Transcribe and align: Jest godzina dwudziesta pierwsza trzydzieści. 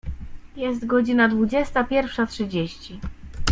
Jest 0.55 0.85
godzina 0.87 1.27
dwudziesta 1.29 1.83
pierwsza 1.83 2.25
trzydzieści. 2.27 2.99